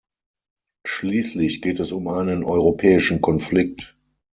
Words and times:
Schließlich 0.83 1.61
geht 1.61 1.79
es 1.79 1.91
um 1.91 2.07
einen 2.07 2.43
europäischen 2.43 3.21
Konflikt. 3.21 3.95